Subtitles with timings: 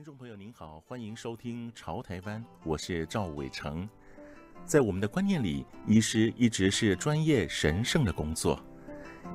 [0.00, 3.86] 听众朋友您好，欢迎收听《潮台湾》，我是赵伟成。
[4.64, 8.58] 在我们的观念里，医师一直是专业神圣的工作，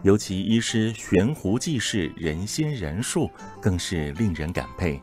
[0.02, 3.30] 尤其医师悬壶济世、仁心仁术，
[3.62, 5.00] 更是令人感佩。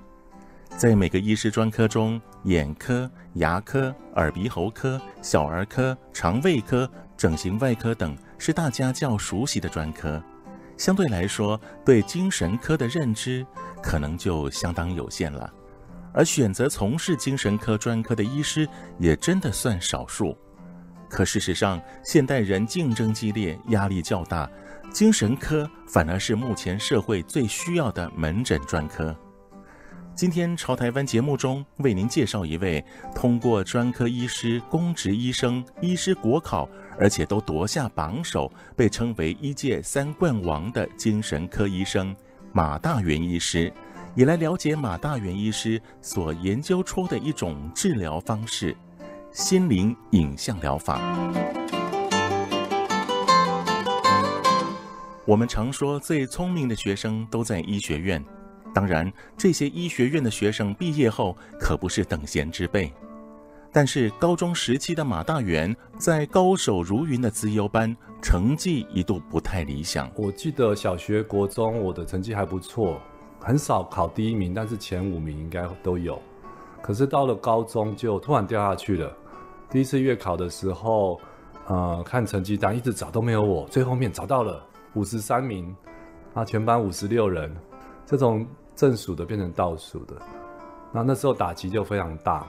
[0.77, 10.21] 在每个医师专科中，眼科、牙科、耳鼻喉科、小儿科、肠胃科、整形外科等是大家较熟悉的专科，
[10.83, 13.47] 相对来说，对精神科的认知
[13.81, 15.49] 可能就相当有限了。
[16.13, 20.37] 而选择从事精神科专科的医师也真的算少数。
[21.09, 24.51] 可事实上，现代人竞争激烈，压力较大，
[24.91, 29.17] 精神科反而是目前社会最需要的门诊专科。
[30.17, 42.15] 今天潮台湾节目中为您介绍一位通过专科医师、公职医生、医师国考，而且都夺下榜首，被称为医界三冠王的精神科医生
[42.53, 43.73] 马大元医师，
[44.15, 48.77] 也来了解马大元医师所研究出的一种治疗方式——
[49.33, 51.01] 心灵影像疗法。
[55.25, 58.23] 我们常说，最聪明的学生都在医学院。
[58.75, 62.93] 当然，这些医学院的学生毕业后可不是等闲之辈。
[63.73, 70.11] 但是高中时期的马大元在高手如云的资优班，成绩一度不太理想。
[70.15, 73.01] 我记得小学、国中我的成绩还不错，
[73.41, 76.21] 很少考第一名，但是前五名应该都有。
[76.83, 79.11] 可是到了高中就突然掉下去了。
[79.71, 81.19] 第一次月考的时候，
[81.67, 84.63] 呃，看成绩单一直找都没有我，最后面找到了
[84.95, 85.75] 五十三名，
[86.35, 87.55] 啊，全班五十六人，
[88.05, 88.47] 这种。
[88.75, 90.15] 正数的变成倒数的，
[90.93, 92.47] 那那时候打击就非常大。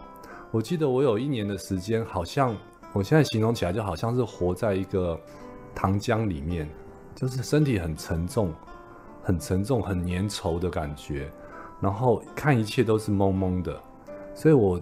[0.54, 2.56] 我记得我有一年的时间，好像
[2.94, 5.20] 我现在形容起来就好像是活在一个
[5.74, 6.70] 糖浆里面，
[7.16, 8.54] 就是身体很沉重、
[9.24, 11.28] 很沉重、很粘稠的感觉，
[11.82, 13.82] 然后看一切都是蒙蒙的。
[14.36, 14.80] 所以我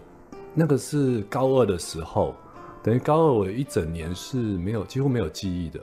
[0.54, 2.36] 那个是高二的时候，
[2.84, 5.80] 等于高二我一整年是没有几乎没有记忆的，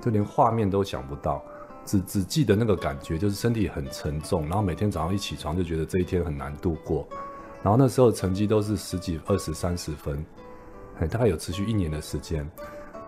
[0.00, 1.40] 就连画面都想不到。
[1.84, 7.08] 只只记得那个感觉，就是身体很沉重，然后每天早上一起床就觉得这一天很难度过，
[7.62, 10.24] 然后那时候成绩都是十几、二十、三十分，
[11.10, 12.48] 大概有持续一年的时间。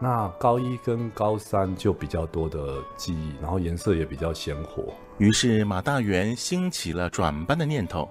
[0.02, 4.94] 那高一跟高三就比较多的记忆，然后颜色也比较鲜活。
[5.18, 8.08] 于是马大元兴起了转班的念头，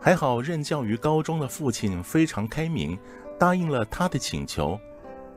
[0.00, 2.96] 还好任教于高中的父亲非常开明，
[3.38, 4.78] 答应了他的请求。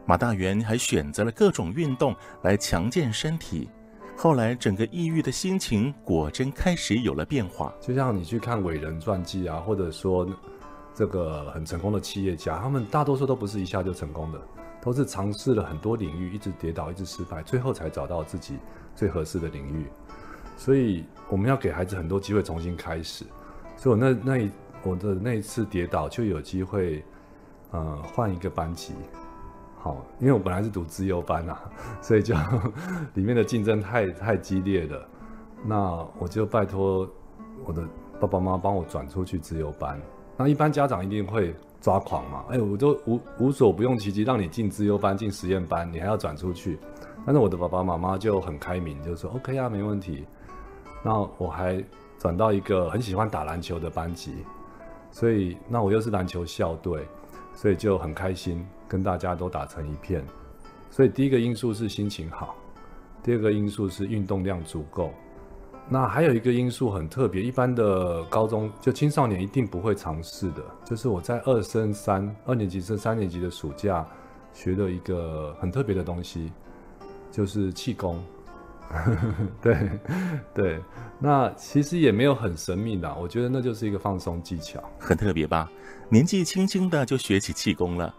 [0.05, 3.67] 马大元还选择了各种运动来强健身体。
[4.17, 7.73] 后来，整个抑郁的心情果真开始有了变化。
[7.81, 10.27] 就像你去看伟人传记啊，或者说
[10.95, 14.41] 这个很成功的企业家，他们大多数都不是一下就成功的，
[14.81, 18.57] 都是尝试了很多领域，一直跌倒，一直失败，最后才找到自己
[18.95, 19.85] 最合适的领域。
[20.57, 23.25] 所以，我们要给孩子很多机会重新开始。
[23.75, 24.49] 所以我那那一
[24.81, 27.03] 我的那一次跌倒，就有机会，
[27.71, 28.93] 呃，换一个班级。
[29.85, 31.61] 好，因为我本来是读资优班啊，
[32.01, 32.33] 所以就
[33.13, 35.07] 里面的竞争太太激烈了。
[35.63, 37.07] 那我就拜托
[37.63, 37.83] 我的
[38.19, 40.01] 爸爸妈妈帮我转出去资优班。
[40.37, 42.45] 那一般家长一定会抓狂嘛？
[42.49, 46.79] 哎，我都无无所不用其极，让你进资优班、进实验班，你还要转出去。
[47.23, 50.25] 但是我的爸爸妈妈就很开明，就说 OK 啊，没问题。
[51.03, 51.79] 那我还
[52.17, 54.43] 转到一个很喜欢打篮球的班级，
[55.11, 57.07] 所以那我又是篮球校队，
[57.55, 58.63] 所以就很开心。
[58.87, 60.23] 跟大家都打成一片，
[60.91, 62.55] 所以第一个因素是心情好，
[63.23, 65.09] 第二个因素是运动量足够。
[65.89, 74.05] 那还有一个因素很特别，一般的高中就青少年一定不会尝试的，就是我在二升三二年级升三年级的暑假
[74.53, 76.51] 学了一个很特别的东西，
[77.31, 78.23] 就是气功。
[79.61, 79.89] 对
[80.53, 80.79] 对，
[81.19, 85.69] 那其实也没有很神秘的，我觉得那就是一个放松技巧，很特别吧？
[86.09, 88.13] 年纪轻轻的就学起气功了。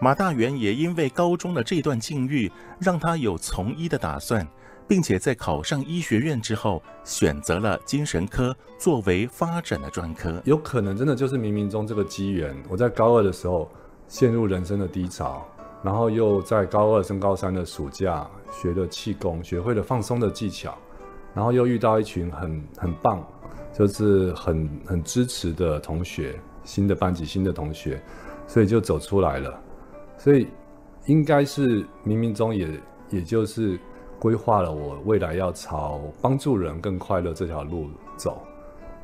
[0.00, 2.50] 马大元也因为高中的这段境遇，
[2.80, 4.46] 让他有从医的打算，
[4.88, 10.42] 并且在考上医学院之后，选择了精神科作为发展的专科。
[10.44, 12.56] 有可能真的就是冥冥中这个机缘。
[12.68, 13.70] 我在高二的时候
[14.08, 15.46] 陷入人生的低潮，
[15.84, 20.74] 然后又在高二升高三的暑假学了气功，学会了放松的技巧，
[21.34, 23.22] 然后又遇到一群很很棒，
[23.74, 28.02] 就是很很支持的同学，新的班级新的同学，
[28.46, 29.60] 所以就走出来了。
[30.16, 30.48] 所以，
[31.04, 32.66] 应该是冥冥中也
[33.10, 33.78] 也就是
[34.18, 38.42] 规划了我未来要朝帮助人更快乐这条路走。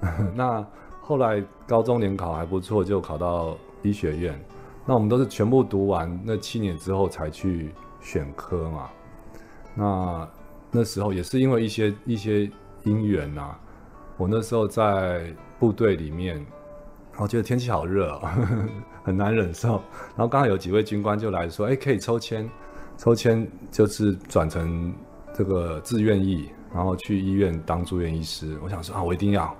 [0.34, 0.66] 那
[1.02, 4.40] 后来高中联考还不错，就考到医学院。
[4.86, 8.90] 那我们都是全部读完那七年之后才去选科嘛。
[9.74, 10.28] 那
[10.70, 12.50] 那时候也是因为一些一些
[12.84, 13.54] 因缘呐，
[14.16, 16.44] 我那时候在部队里面
[17.16, 18.28] 我觉得天气好热哦，
[19.04, 19.82] 很难忍受。
[20.16, 22.48] 然后刚好有几位军官就来说，哎，可以抽签，
[22.96, 24.92] 抽签就是转成
[25.34, 28.58] 这个志愿役，然后去医院当住院医师。
[28.62, 29.54] 我想说啊，我一定要。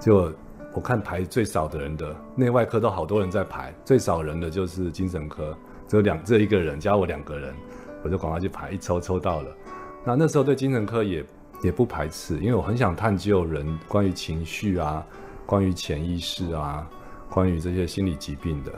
[0.00, 0.32] 就
[0.74, 7.54] 我看排最少的人的内外科都好多人在排，最少人的就是精神科，只有两，这一个人加我两个人，
[8.02, 9.56] 我就赶快去排，一抽抽到了。
[10.04, 11.24] 那那时候对精神科也
[11.62, 15.06] 也不排斥，因为我很想探究人关于情绪啊，
[15.46, 16.88] 关于潜意识啊。
[17.34, 18.70] 关于这些心理疾病的，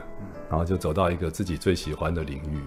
[0.49, 2.61] 然后就走到一个自己最喜欢的领域。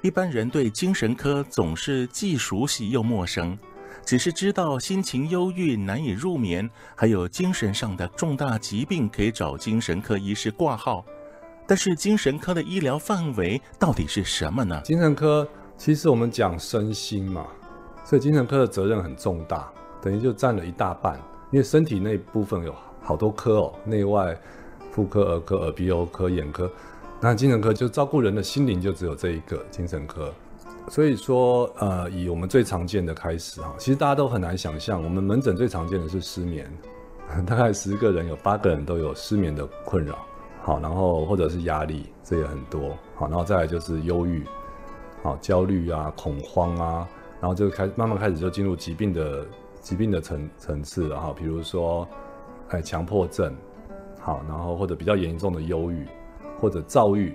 [0.00, 3.58] 一般人对精神科总是既熟悉又陌生，
[4.04, 11.04] 只是知道心情忧郁、难以入眠，还有精神上的重大疾病可以找精神科医师挂号。
[11.66, 14.80] 但是精神科的医疗范围到底是什么呢？
[14.84, 15.46] 精神科
[15.76, 17.46] 其实我们讲身心嘛，
[18.04, 19.70] 所以精神科的责任很重大，
[20.02, 21.18] 等于就占了一大半。
[21.50, 24.36] 因为身体那部分有好多科哦，内外。
[24.94, 26.70] 妇科、儿科、耳鼻喉科、眼科，
[27.18, 30.30] 那精神科就照顾人的心灵，就只有这一个精神科。
[30.88, 36.70] 所以说，呃，以我们最常见的开始哈，其实大家都很难想象，我们门诊最常见的是失眠，
[37.46, 40.18] 大概十个人有八个人都有失眠的困扰。
[40.62, 42.96] 好，然后或者是压力，这也很多。
[43.16, 44.44] 好，然后再来就是忧郁，
[45.22, 47.08] 好，焦虑啊、恐慌啊，
[47.40, 49.46] 然后就开慢慢开始就进入疾病的
[49.80, 52.06] 疾病的层层次了哈，比如说，
[52.68, 53.54] 哎，强迫症。
[54.20, 56.06] 好，然后或者比较严重的忧郁，
[56.60, 57.34] 或者躁郁，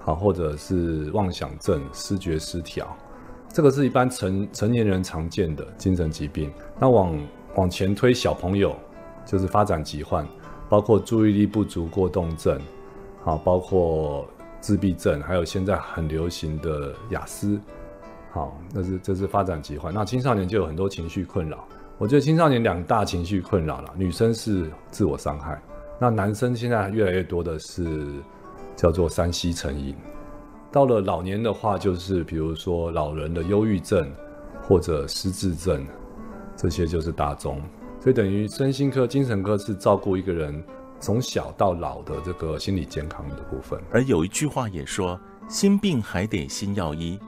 [0.00, 2.96] 好，或者是妄想症、思觉失调，
[3.48, 6.52] 这个是一般成成年人常见的精神疾病。
[6.78, 7.18] 那往
[7.56, 8.74] 往前推，小朋友
[9.26, 10.26] 就是发展疾患，
[10.68, 12.58] 包括注意力不足过动症，
[13.22, 14.26] 好，包括
[14.60, 17.60] 自闭症，还有现在很流行的雅思，
[18.30, 19.92] 好，那是这是发展疾患。
[19.92, 21.66] 那青少年就有很多情绪困扰。
[21.98, 25.60] 我觉得青少年两大情绪困扰了，女生是自我伤害。
[25.98, 27.84] 那男生现在越来越多的是
[28.80, 29.94] 叫做山西成瘾，
[30.72, 34.10] 到了老年的话，就是比如说老人的忧郁症
[34.62, 35.86] 或者失智症，
[36.56, 37.60] 这些就是大宗。
[38.00, 40.64] 所以等于身心科、精神科是照顾一个人
[40.98, 43.78] 从小到老的这个心理健康的部分。
[43.90, 47.20] 而有一句话也说，心病还得心药医。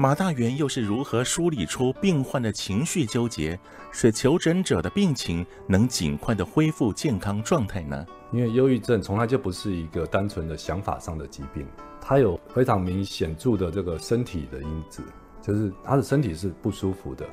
[0.00, 3.58] 马大元又是如何梳理出病患的情绪纠结，
[3.90, 8.06] 使求诊者的病情能尽快的恢复健康状态呢？
[8.30, 11.66] 因为忧郁症从来就不是一个单纯的想法上的疾病，
[12.00, 15.02] 它有非常明显著的这个身体的因子，
[15.42, 17.26] 就是他的身体是不舒服的，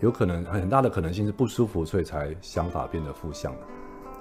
[0.00, 3.60] 有可能很大的可能性是不舒服，所以才想法变得负向的。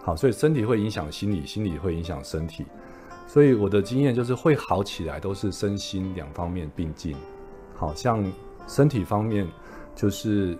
[0.03, 2.67] 好，所以身体会影响心理，心理会影响身体，
[3.25, 7.17] 所以我的经验就是会好起来都是身心两方面并进。
[7.79, 8.21] 好像
[8.67, 9.47] 身体方面，
[9.95, 10.57] 就是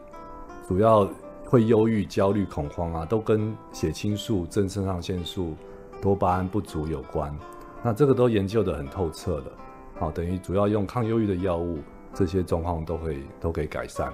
[0.66, 1.06] 主要
[1.46, 5.54] 会忧郁、焦虑、恐慌啊，都跟血清素、正肾上腺素、
[6.02, 7.38] 多巴胺不足有关。
[7.84, 9.52] 那这个都研究得很透彻了。
[10.00, 11.80] 好，等于主要用抗忧郁的药物，
[12.14, 14.14] 这些状况都会都可以改善。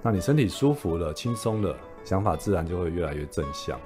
[0.00, 3.78] 那你身体舒服了、轻松了，想法自然就会越来越正向。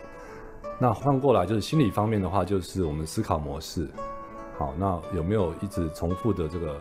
[0.78, 3.88] 那换过来就是心理方面的话，就是我们思考模式。
[4.56, 6.80] 好，那有没有一直重复的这个？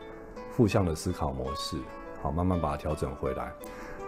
[0.55, 1.77] 负向的思考模式，
[2.21, 3.51] 好，慢慢把它调整回来。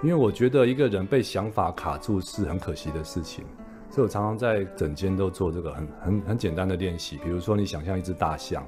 [0.01, 3.43] 因为我觉得一个人被想法卡住是很可惜的事情，
[3.89, 7.17] 所以我常常在整间都做这个很很很简单的练习。
[7.17, 8.65] 比如说，你想象一只大象，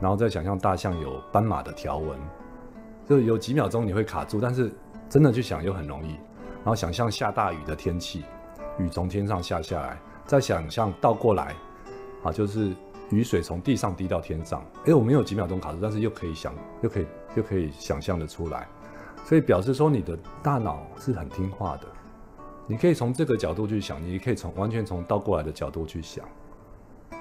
[0.00, 2.18] 然后再想象大象有斑马的条纹，
[3.06, 4.72] 就有几秒钟你会卡住，但是
[5.10, 6.12] 真的去想又很容易。
[6.64, 8.24] 然后想象下大雨的天气，
[8.78, 11.54] 雨从天上下下来，再想象倒过来，
[12.22, 12.72] 啊，就是。
[13.10, 18.66] 雨水从地上滴到天上，哎，我没有几秒钟卡住，但是又可以想，又可以，又可以想象的出来，
[19.24, 21.86] 所以表示说你的大脑是很听话的。
[22.66, 26.24] 你可以从这个角度去想，你也可以从完全从倒过来的角度去想，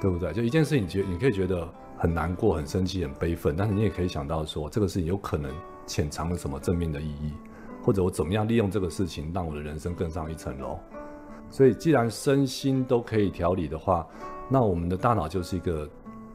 [0.01, 0.33] 对不对？
[0.33, 5.51] 就一件事情，你觉你可以觉得很难过、很生气、很悲愤，但是你也可以想到说，这个事情有可能
[5.85, 7.31] 潜藏了什么正面的意义，
[7.83, 10.79] 或者我怎么样利用这个事情让我的人生更上一层楼。
[11.49, 14.05] 所以，既然身心都可以调理的话，
[14.49, 15.89] 那我们的大脑就是一个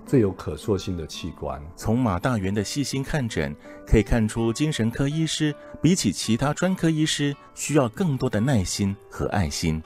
[0.07, 1.63] 最有可塑性的器官。
[1.77, 3.55] 从马大元的细心看诊，
[3.87, 9.83] 可以看出精神科医师比起其他专科医师需要更多的耐心和爱心。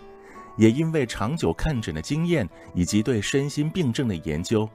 [0.56, 4.68] 也因为长久看诊的经验以及对身心病症的研究，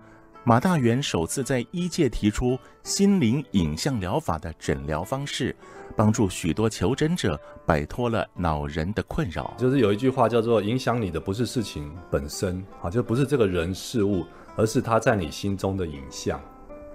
[0.46, 5.56] 马大元首次在医界提出心灵影像疗法的诊疗方式。
[5.98, 9.54] 帮助许多求诊者摆脱了恼人的困扰。
[9.58, 16.40] 就是有一句话叫做“影响你的不是事情本身，啊，就不是这个人事物，而是他在你心中的影像。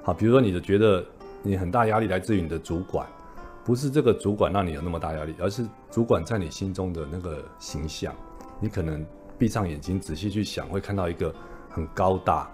[0.02, 1.04] 好，比如说你的觉得
[1.42, 3.06] 你很大压力来自于你的主管，
[3.62, 8.14] 不是这个主管让你有那么大压力，而是主管在你心中的那个形象。
[8.58, 9.04] 你可能
[9.36, 11.34] 闭上眼睛仔细去想，会看到一个
[11.68, 12.48] 很高大，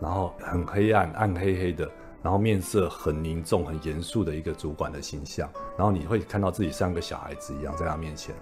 [0.00, 1.90] 然后很黑暗，暗黑黑的，
[2.22, 5.48] 然后面色很凝重、很严肃的一个主管的形象。
[5.76, 8.34] 然后你会看到自己像个小孩子一样在他面前，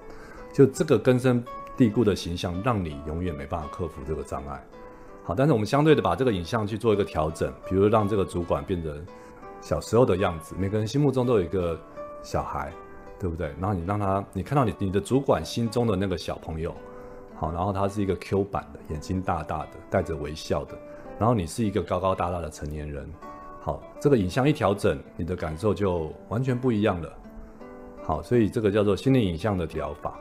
[0.53, 1.45] 就这个根深
[1.77, 4.63] 蒂固的形象，让你永远没办法克服这个障碍。
[5.25, 9.05] 好，但是我们相对的把这个影像去做一个调整，比如让这个主管变成
[9.61, 11.79] 小时候的样子，每个人心目中都有一个
[12.23, 12.73] 小孩。
[13.17, 13.55] 对不对？
[13.59, 16.75] 然后你让他，你看到你你的主管心中的那个小朋友，
[17.37, 20.77] 好，然后他是一个 Q 版的，眼睛大大的，带着微笑的，
[21.19, 23.09] 然后你是一个高高大大的成年人，
[23.61, 27.13] 好，这个影像一调整，你的感受就完全不一样了。
[28.03, 30.19] 好，所以这个叫做心理影像的疗法。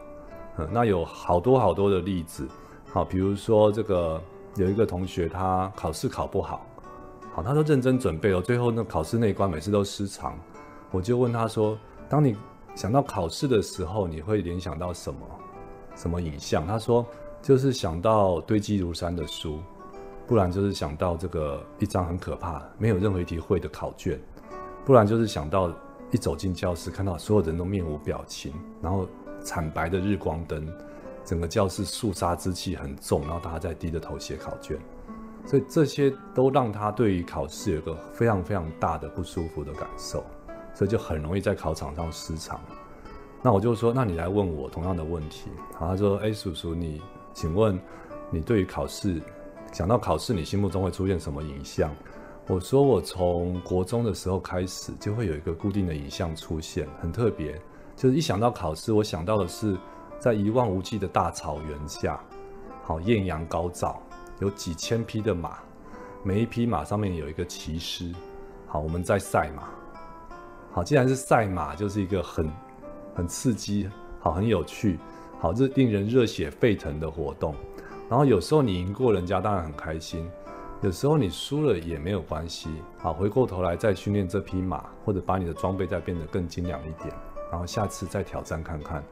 [0.58, 2.48] 嗯，那有好多好多的例子，
[2.92, 4.22] 好，比如说这个
[4.56, 6.66] 有一个同学他考试考不好，
[7.34, 10.38] 好，他都认真准备了，最后那考试那一关每次都失常，
[10.92, 12.36] 我就问他说，当你
[12.76, 15.20] 想到考试的时候，你会联想到什么？
[15.96, 16.66] 什么影像？
[16.66, 17.06] 他说，
[17.42, 19.60] 就是想到堆积如山的书，
[20.34, 24.20] 不然就是想到这个一张很可怕、没有任何一题会的考卷，
[24.84, 25.72] 不然就是想到
[26.10, 29.08] 一走进教室，看到所有人都面无表情，然后
[29.44, 30.68] 惨白的日光灯，
[31.24, 34.76] 整个教室肃杀之气很重，然后大家在低着头写考卷，
[35.46, 40.24] 所以这些都让他对于考试有个非常非常大的不舒服的感受。
[40.74, 42.60] 所以就很容易在考场上失常。
[43.44, 45.52] 那我就说，那你来问我同样的问题。
[45.74, 47.00] 然后，他说：“哎，叔叔，你
[47.32, 47.80] 请问
[48.32, 49.22] 你对于考试，
[49.74, 51.94] 想到考试，你心目中会出现什么影像？”
[52.48, 57.60] 我说：“我从国中的时候开始，就会有一个固定的影像出现，很特别，
[57.96, 59.76] 就是一想到考试，我想到的是
[60.20, 62.20] 在一望无际的大草原下，
[62.84, 64.02] 好，艳阳高照，
[64.40, 65.58] 有几千匹的马，
[66.22, 68.14] 每一匹马上面有一个骑师，
[68.68, 69.70] 好，我们在赛马。”
[70.72, 72.52] 好，既然是赛马，就是一个很
[73.16, 73.90] 很刺激，
[74.20, 75.00] 好，很有趣，
[75.40, 77.56] 好，这令人热血沸腾的活动。
[78.10, 80.26] 然后有时候你赢过人家，当然很开心；
[80.82, 82.70] 有时候你输了也没有关系。
[83.00, 87.14] 好，回过头来再训练这匹马，或者把你的装备再变得更精良一点，
[87.50, 89.04] 然后下次再挑战看看。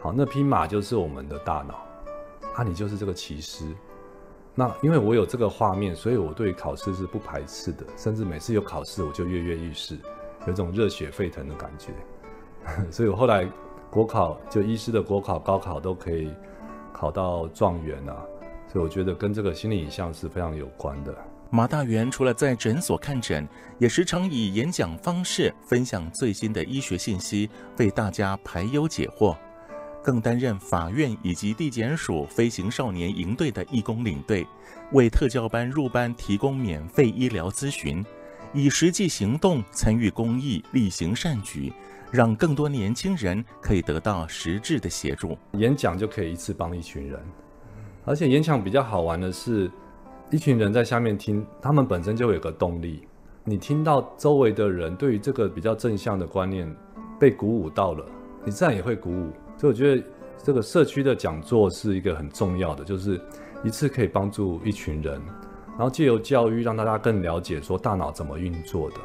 [0.00, 1.86] 好，那匹马就是我们的大脑，
[2.54, 3.66] 啊，你就是这个骑师。
[4.54, 9.96] 那因为我有这个画面，所以我对考试是不排斥的，甚至每次有考试我就跃跃欲试。
[10.46, 11.92] 有种热血沸腾的感觉，
[12.90, 13.46] 所以我后来
[13.90, 16.32] 国考就医师的国考、高考都可以
[16.92, 18.16] 考到状元啊，
[18.70, 21.16] 所以我觉得跟这个心理影像是非常有关的。
[21.50, 29.36] 马大元除了在诊所看诊，也时常以演讲方式分享最新的医学信息，为大家排忧解惑，
[30.00, 34.46] 更担任法院以及地检署飞行少年营队的义工领队，
[34.92, 38.04] 为特教班入班提供免费医疗咨询。
[38.52, 41.72] 以实际行动参与公益，力行善举，
[42.10, 45.36] 让更多年轻人可以得到实质的协助。
[45.52, 47.20] 演讲就可以一次帮一群人，
[48.04, 49.70] 而且演讲比较好玩的是，
[50.30, 53.06] 一群人在下面听，他们本身就有个动力。
[53.44, 56.70] 你听到周围的人对于这个比较正向的观念
[57.18, 58.04] 被鼓舞到了，
[58.44, 59.30] 你自然也会鼓舞。
[59.56, 60.04] 所以我觉得
[60.42, 63.20] 这个社区的讲座是一个很重要的，就是
[63.64, 65.20] 一次可以帮助一群人。
[65.70, 68.96] 然后借由教育，让大家更了解说大脑怎么运作的，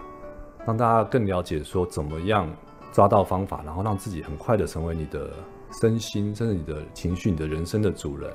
[0.66, 2.50] 让大家更了解说怎么样
[2.96, 5.30] 抓到方法，然后让自己很快的成为你的
[5.82, 8.32] 身心，甚至你的情绪、你的人生的主人。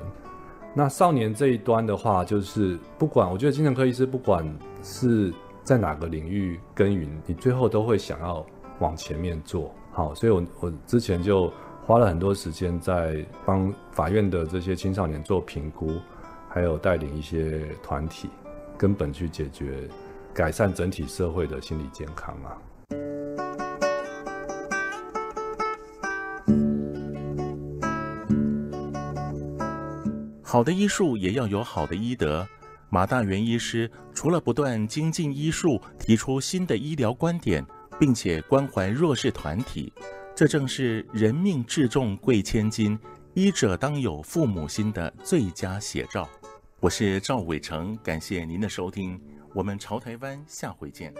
[0.75, 4.47] 那少年这一端的话，就是不管我觉得精神科医师不管
[4.83, 8.45] 是在哪个领域耕耘，你最后都会想要
[8.77, 10.13] 往前面做好。
[10.13, 11.51] 所以我我之前就
[11.87, 15.99] 花了很多时间在帮法院的这些青少年做评估。
[16.53, 18.29] 还有带领一些团体，
[18.77, 19.87] 根本去解决、
[20.33, 22.57] 改善整体社会的心理健康啊。
[30.51, 32.45] 好的医术也要有好的医德。
[32.89, 37.65] 马大元医师除了不断精进医术，提出新的医疗观点，
[37.97, 39.93] 并且关怀弱势团体，
[40.35, 42.99] 这正是人命至重贵千金，
[43.33, 46.29] 医者当有父母心的最佳写照。
[46.81, 49.17] 我是赵伟成，感谢您的收听，
[49.53, 51.13] 我们朝台湾下回见。